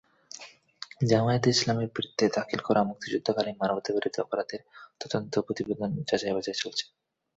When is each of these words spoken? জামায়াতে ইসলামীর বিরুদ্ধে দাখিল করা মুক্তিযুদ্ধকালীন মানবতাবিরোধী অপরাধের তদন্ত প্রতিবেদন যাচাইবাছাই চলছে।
জামায়াতে 1.09 1.47
ইসলামীর 1.49 1.93
বিরুদ্ধে 1.95 2.25
দাখিল 2.37 2.59
করা 2.67 2.81
মুক্তিযুদ্ধকালীন 2.89 3.55
মানবতাবিরোধী 3.61 4.17
অপরাধের 4.21 4.61
তদন্ত 5.01 5.33
প্রতিবেদন 5.45 5.89
যাচাইবাছাই 6.09 6.57
চলছে। 6.61 6.85